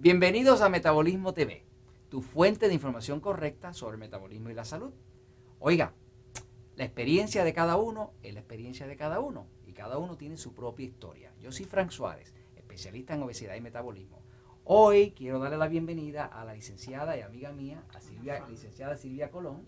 [0.00, 1.64] Bienvenidos a Metabolismo TV,
[2.08, 4.92] tu fuente de información correcta sobre el metabolismo y la salud.
[5.58, 5.92] Oiga,
[6.76, 10.36] la experiencia de cada uno es la experiencia de cada uno y cada uno tiene
[10.36, 11.32] su propia historia.
[11.40, 14.22] Yo soy Frank Suárez, especialista en obesidad y metabolismo.
[14.62, 19.32] Hoy quiero darle la bienvenida a la licenciada y amiga mía, a Silvia, licenciada Silvia
[19.32, 19.64] Colón,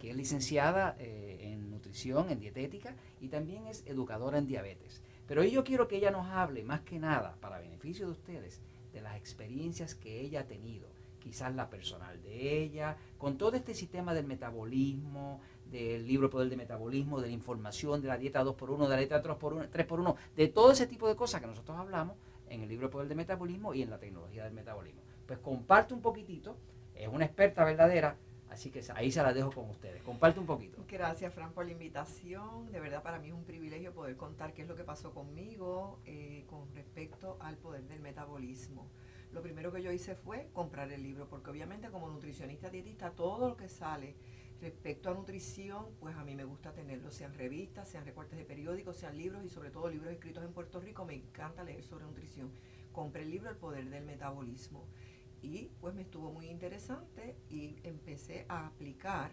[0.00, 5.02] que es licenciada eh, en nutrición, en dietética y también es educadora en diabetes.
[5.26, 8.62] Pero hoy yo quiero que ella nos hable más que nada, para beneficio de ustedes,
[8.94, 13.74] de las experiencias que ella ha tenido, quizás la personal de ella, con todo este
[13.74, 18.84] sistema del metabolismo, del libro Poder de Metabolismo, de la información, de la dieta 2x1,
[18.84, 22.16] de la dieta 3x1, 3x1, de todo ese tipo de cosas que nosotros hablamos
[22.48, 25.02] en el libro Poder de Metabolismo y en la tecnología del metabolismo.
[25.26, 26.56] Pues comparte un poquitito,
[26.94, 28.16] es una experta verdadera,
[28.54, 30.02] así que ahí se la dejo con ustedes.
[30.02, 30.82] Comparte un poquito.
[30.88, 32.70] Gracias, Fran, por la invitación.
[32.70, 36.00] De verdad, para mí es un privilegio poder contar qué es lo que pasó conmigo
[36.06, 38.88] eh, con respecto al poder del metabolismo.
[39.32, 43.48] Lo primero que yo hice fue comprar el libro, porque obviamente como nutricionista dietista, todo
[43.48, 44.14] lo que sale
[44.60, 48.96] respecto a nutrición, pues a mí me gusta tenerlo, sean revistas, sean recortes de periódicos,
[48.96, 51.04] sean libros y sobre todo libros escritos en Puerto Rico.
[51.04, 52.52] Me encanta leer sobre nutrición.
[52.92, 54.86] Compré el libro El Poder del Metabolismo
[55.44, 59.32] y pues me estuvo muy interesante y empecé a aplicar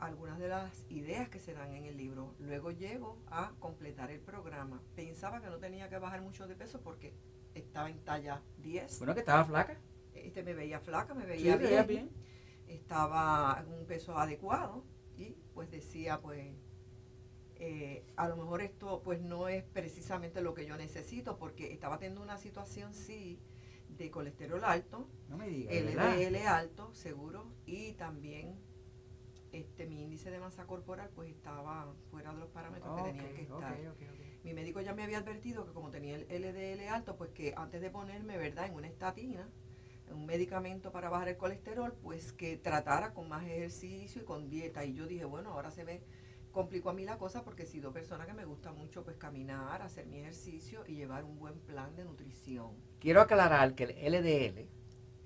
[0.00, 2.34] algunas de las ideas que se dan en el libro.
[2.40, 4.82] Luego llego a completar el programa.
[4.96, 7.14] Pensaba que no tenía que bajar mucho de peso porque
[7.54, 8.98] estaba en talla 10.
[8.98, 9.78] Bueno, que estaba flaca.
[10.14, 12.10] Este me veía flaca, me veía, bien, bien.
[12.66, 14.84] Estaba en un peso adecuado
[15.16, 16.52] y pues decía pues
[17.54, 21.98] eh, a lo mejor esto pues no es precisamente lo que yo necesito porque estaba
[21.98, 23.40] teniendo una situación sí
[23.88, 28.58] de colesterol alto, no me digas, LDL alto, seguro, y también
[29.52, 33.42] este, mi índice de masa corporal pues estaba fuera de los parámetros que tenían que
[33.42, 33.78] estar.
[34.44, 37.80] mi médico ya me había advertido que como tenía el LDL alto, pues que antes
[37.80, 39.48] de ponerme, ¿verdad?, en una estatina,
[40.10, 44.84] un medicamento para bajar el colesterol, pues que tratara con más ejercicio y con dieta.
[44.84, 46.02] Y yo dije, bueno, ahora se me
[46.56, 49.82] complicó a mí la cosa porque he sido persona que me gusta mucho pues caminar,
[49.82, 52.70] hacer mi ejercicio y llevar un buen plan de nutrición.
[52.98, 54.66] Quiero aclarar que el LDL,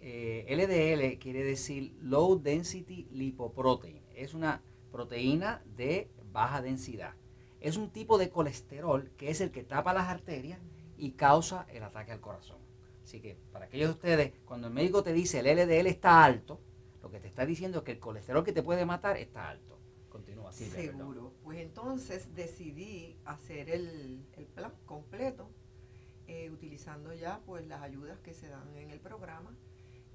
[0.00, 4.60] eh, LDL quiere decir Low Density Lipoprotein es una
[4.90, 7.14] proteína de baja densidad.
[7.60, 10.58] Es un tipo de colesterol que es el que tapa las arterias
[10.98, 12.58] y causa el ataque al corazón.
[13.04, 16.60] Así que para aquellos de ustedes, cuando el médico te dice el LDL está alto,
[17.00, 19.79] lo que te está diciendo es que el colesterol que te puede matar está alto.
[20.52, 21.32] Seguro.
[21.42, 24.24] Pues entonces decidí hacer el,
[24.54, 25.50] plan completo,
[26.26, 29.56] eh, utilizando ya pues las ayudas que se dan en el programa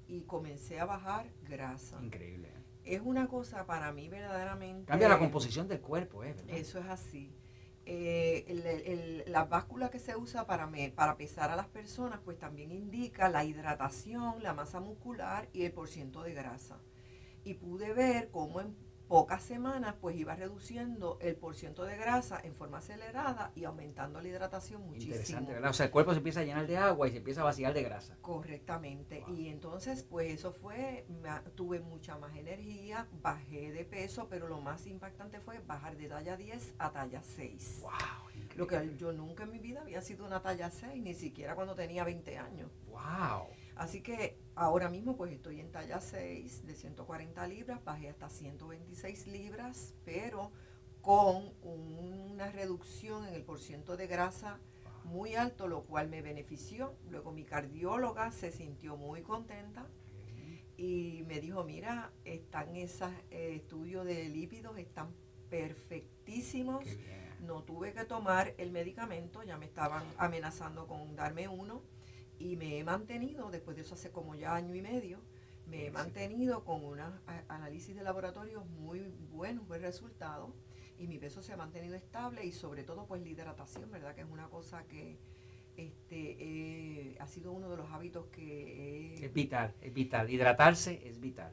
[0.08, 2.02] y comencé a bajar grasa.
[2.02, 2.48] Increíble.
[2.84, 4.86] es una cosa para mí verdaderamente...
[4.86, 6.34] Cambia la composición del cuerpo, ¿eh?
[6.48, 7.32] Eso es así.
[7.88, 12.72] Eh, la báscula que se usa para, me, para pesar a las personas, pues también
[12.72, 16.80] indica la hidratación, la masa muscular y el porciento de grasa.
[17.44, 18.74] Y pude ver cómo en
[19.08, 24.28] pocas semanas pues iba reduciendo el porciento de grasa en forma acelerada y aumentando la
[24.28, 25.14] hidratación muchísimo.
[25.14, 25.70] Interesante, ¿verdad?
[25.70, 27.72] O sea, el cuerpo se empieza a llenar de agua y se empieza a vaciar
[27.74, 28.16] de grasa.
[28.20, 29.24] Correctamente.
[29.28, 31.06] Y entonces pues eso fue,
[31.54, 36.36] tuve mucha más energía, bajé de peso, pero lo más impactante fue bajar de talla
[36.36, 37.80] 10 a talla 6.
[37.82, 37.92] ¡Wow!
[38.56, 41.74] Lo que yo nunca en mi vida había sido una talla 6, ni siquiera cuando
[41.74, 42.70] tenía 20 años.
[42.88, 43.48] ¡Wow!
[43.76, 49.26] Así que ahora mismo pues estoy en talla 6 de 140 libras, bajé hasta 126
[49.26, 50.50] libras, pero
[51.02, 54.58] con una reducción en el porciento de grasa
[55.04, 56.94] muy alto, lo cual me benefició.
[57.10, 59.86] Luego mi cardióloga se sintió muy contenta
[60.78, 65.14] y me dijo, mira, están esos eh, estudios de lípidos, están
[65.50, 66.84] perfectísimos.
[67.40, 71.82] No tuve que tomar el medicamento, ya me estaban amenazando con darme uno
[72.38, 75.20] y me he mantenido, después de eso hace como ya año y medio,
[75.66, 77.00] me he mantenido con un
[77.48, 79.00] análisis de laboratorio muy
[79.30, 80.54] buenos, buen resultado,
[80.98, 84.14] y mi peso se ha mantenido estable y sobre todo pues la hidratación, ¿verdad?
[84.14, 85.18] Que es una cosa que
[85.76, 89.14] este eh, ha sido uno de los hábitos que...
[89.14, 91.52] es vital, es vital, hidratarse es vital.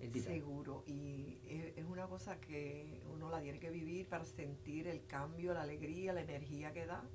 [0.00, 4.86] Es Seguro, y es, es una cosa que uno la tiene que vivir para sentir
[4.86, 7.08] el cambio, la alegría, la energía que da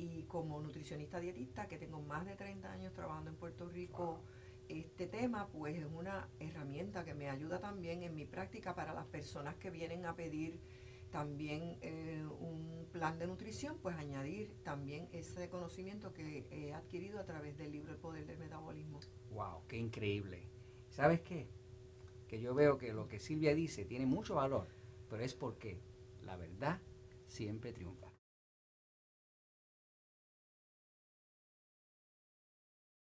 [0.00, 4.20] y como nutricionista dietista, que tengo más de 30 años trabajando en Puerto Rico,
[4.68, 9.06] este tema pues es una herramienta que me ayuda también en mi práctica para las
[9.06, 10.58] personas que vienen a pedir
[11.10, 17.24] también eh, un plan de nutrición, pues añadir también ese conocimiento que he adquirido a
[17.24, 19.00] través del libro El Poder del Metabolismo.
[19.32, 19.66] ¡Wow!
[19.66, 20.46] ¡Qué increíble!
[20.88, 21.48] ¿Sabes qué?
[22.28, 24.68] Que yo veo que lo que Silvia dice tiene mucho valor,
[25.08, 25.80] pero es porque
[26.22, 26.80] la verdad
[27.26, 28.09] siempre triunfa.